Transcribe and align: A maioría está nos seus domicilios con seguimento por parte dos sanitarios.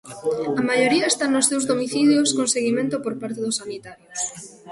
A 0.59 0.61
maioría 0.69 1.05
está 1.09 1.25
nos 1.29 1.47
seus 1.49 1.67
domicilios 1.71 2.27
con 2.37 2.47
seguimento 2.55 2.95
por 3.05 3.13
parte 3.21 3.43
dos 3.45 3.57
sanitarios. 3.61 4.19